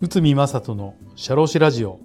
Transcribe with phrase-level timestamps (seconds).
[0.00, 1.98] 内海正人の社労士ラジオ。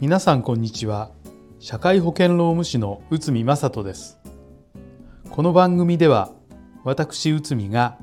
[0.00, 1.10] 皆さんこんにちは。
[1.58, 4.18] 社会保険労務士の内海正人です。
[5.28, 6.30] この番組では
[6.84, 7.98] 私内海が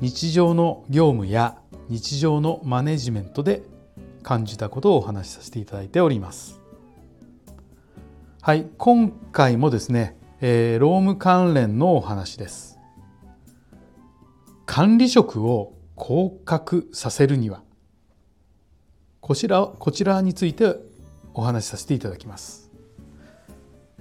[0.00, 1.58] 日常の業務や
[1.88, 3.62] 日常のマネジメントで
[4.24, 6.60] 感じたことをお話しさせていただいております。
[8.42, 12.77] はい今回もですね、えー、労務関連のお話です。
[14.70, 17.62] 管理職を降格させるには
[19.22, 20.76] こちらこちらについて
[21.32, 22.70] お話しさせていただきます。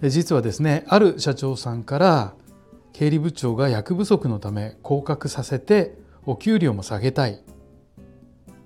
[0.04, 2.34] 実はですねある社長さんから
[2.92, 7.42] 経理部長が役不足のため降格させてお給料も下げたい。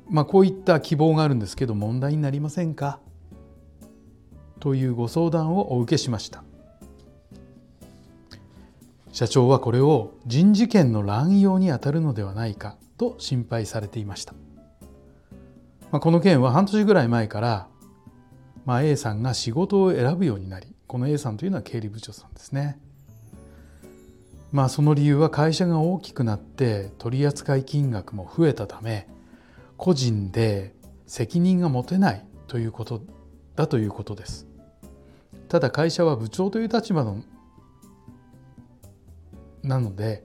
[0.09, 2.99] まあこういった希望があるんですけど問題になりませんか？
[4.59, 6.43] というご相談をお受けしました。
[9.11, 14.33] 社長はこれを人事権の乱用にあたるのではないかと心配されていました
[15.91, 17.67] まあ、この件は半年ぐらい前から、
[18.65, 22.77] まあ、A さんが仕事を選ぶようになりこの A さんというのは経理部長さんですね。
[24.51, 29.07] まあその理由は会社が大きくなって取扱金額も増えたため
[29.77, 30.75] 個人で
[31.07, 33.01] 責任が持てないということ
[33.55, 34.47] だということです。
[35.47, 37.23] ただ会社は部長という立場の
[39.63, 40.23] なので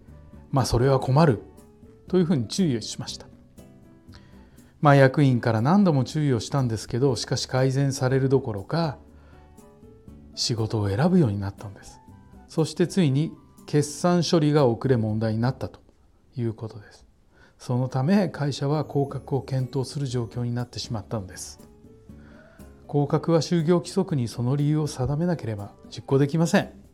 [0.50, 1.42] まあそれは困る
[2.08, 3.26] というふうに注意をしました。
[4.80, 8.98] まあ、役員から何度も注意をしたんですけどしかし改善されるどころか
[10.34, 12.00] 仕事を選ぶようになったんです。
[12.46, 13.32] そしてついに
[13.66, 15.80] 決算処理が遅れ問題になったと
[16.36, 17.06] いうことです。
[17.58, 21.58] そのため会社は降格を検討する状況になってしまったのです。
[22.86, 26.85] 降格は就業規則にその理由を定めなければ実行できません。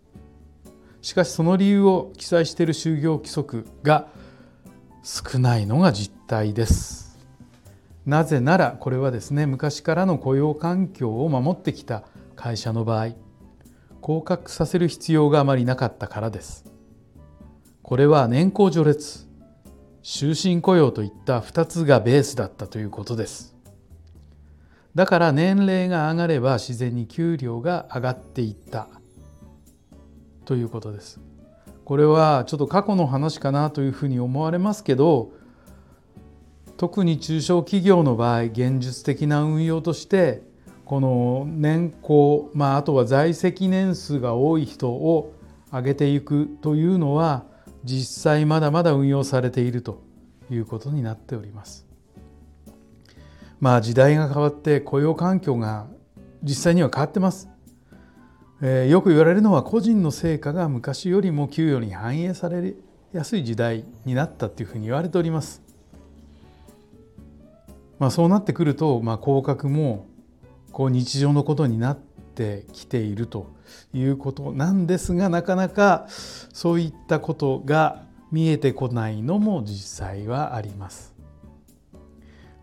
[1.03, 4.07] しかしその理由を記載している就業規則が
[5.03, 7.19] 少ないのが実態です。
[8.07, 12.05] なぜならこれはですね昔からの雇用環境を守ってきた
[12.35, 13.11] 会社の場合
[14.01, 16.65] 降格させる必要があまりなかったからです。
[17.83, 19.27] これは年功序列
[20.05, 23.57] 終身雇用といった2つがベースだったということです。
[24.95, 28.89] だから年齢が上がれば自然に給料が上がっていった。
[30.53, 31.19] ということです
[31.87, 35.33] これはちょっと過去の話かなというふうに思われますけど
[36.77, 40.43] 特に中小企業の場合現実的な運用として
[40.85, 45.33] この年功、まあ、あとは在籍年数が多い人を
[45.73, 47.47] 上げていくというのは
[47.83, 50.03] 実際まだまだ運用されていると
[50.51, 51.87] いうことになっております。
[53.59, 55.87] まあ時代が変わって雇用環境が
[56.43, 57.52] 実際には変わってます。
[58.65, 62.75] えー、よく言われるのは個人の成果が昔よりも給与に反映され
[63.13, 65.61] やすい時代になったというふうに言われております。
[67.99, 70.07] まあ、そうなってくると、まあ、降格も
[70.71, 73.53] こう日常のことになってきていると
[73.93, 81.13] いうことなんですがなかなかそういったことが見えてこないのも実際はあります。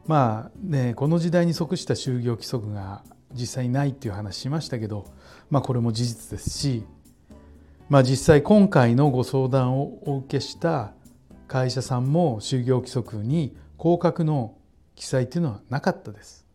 [0.08, 3.04] まあねこの時代に即した就業規則が
[3.34, 5.06] 実際ないっていう話しましたけど、
[5.50, 6.86] まあ、これも事実ですし、
[7.90, 10.94] まあ、実際今回のご相談をお受けした
[11.48, 14.56] 会社さんも就業規則に降格の
[14.96, 16.46] 記載というのはなかったです。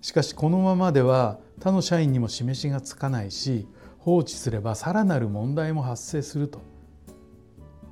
[0.00, 3.68] しかしこのままでは他の社員にも示しがつかないし
[3.98, 6.62] 放置すればさらなる問題も発生すると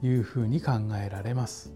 [0.02, 1.72] いうふうに考えられます。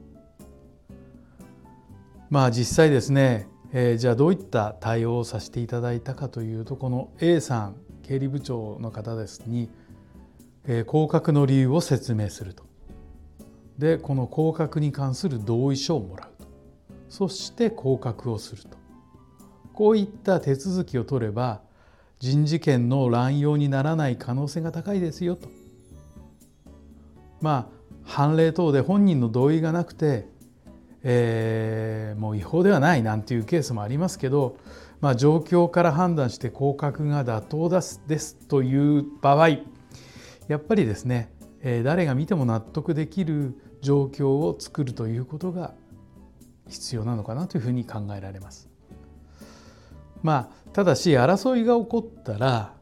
[2.31, 9.71] まあ実際ですね、えー、じゃあどういった対応をさせていただいたかというとこの A さん経理部長の方ですに、
[10.66, 12.65] えー、降格の理由を説明すると。
[13.78, 16.47] でこの降格に関する同意書をもらうと。
[17.09, 18.77] そして降格をすると。
[19.72, 21.62] こういった手続きを取れば
[22.19, 25.49] 人事権の乱用にならない可能性が高いですよと。
[27.41, 30.29] まあ判例等で本人の同意がなくて、
[31.04, 34.56] えー、もう違法ではないなんていうケースもありますけど、
[35.00, 39.49] まあ、状況から判断して降格が妥当ですですという場合
[40.49, 41.32] やっぱりですね
[41.62, 45.75] え誰が見ても納得できる状況を作るということが
[46.69, 48.69] 必要なのかなというふうに考えられます。
[50.22, 52.75] まあただし争いが起こったら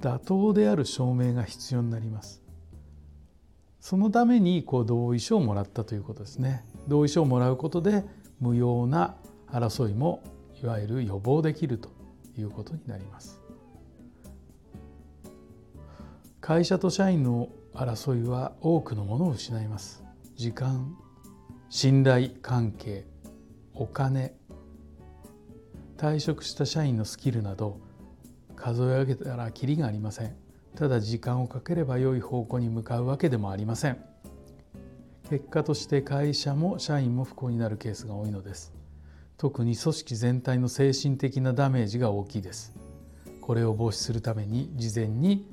[0.00, 2.43] 妥当である証明が必要になります。
[3.84, 6.64] そのためにこう同意書をもらったということですね。
[6.88, 8.02] 同意書をもらうことで
[8.40, 9.16] 無用な
[9.48, 10.22] 争いも
[10.62, 11.90] いわゆる予防できると
[12.38, 13.42] いうことになります。
[16.40, 20.02] 会社と社員の争いは多くのものを失います
[20.34, 20.96] 時間
[21.68, 23.04] 信頼関係
[23.74, 24.34] お金
[25.98, 27.80] 退職した社員のスキルなど
[28.56, 30.43] 数え上げたらきりがありません
[30.76, 33.98] ただ時間をかければ良い方向に向かうわけでもありません。
[35.30, 38.74] 結果として会社も社員も不幸になるケースが多いのです。
[39.36, 42.74] 特に組織全体の精神的なダメージが大きいです。
[43.40, 45.48] これを防止するために事前に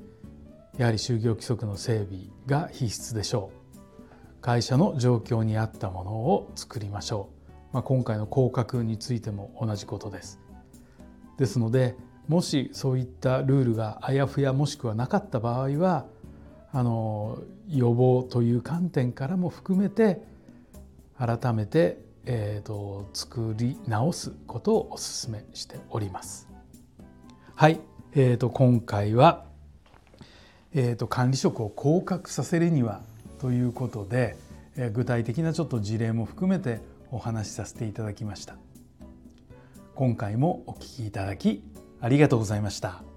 [0.78, 4.40] やはり就業規則の整備が必須でしょう。
[4.40, 10.40] 会社の状況に合ったものを作りましょう、まあ、今回の降格についても同じことです。
[11.38, 11.96] ですので
[12.32, 16.06] もしそういったルールがあやふやもしくはなかった場合は
[16.72, 20.22] あの予防という観点からも含めて
[21.18, 26.48] 改めて、えーと、作り直すことをお勧めしております。
[27.54, 27.80] はい、
[28.14, 29.44] えーと、今回は、
[30.72, 33.02] えーと、管理職を降格させるには
[33.40, 34.38] ということで、
[34.76, 36.80] えー、具体的なちょっと事例も含めて
[37.10, 38.56] お話しさせていただきました。
[39.94, 41.62] 今回もお聞きいただき
[42.02, 43.11] ありがとうございました。